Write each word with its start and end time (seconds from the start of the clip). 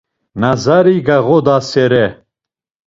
Nazari 0.39 0.95
gağodasere. 1.05 2.05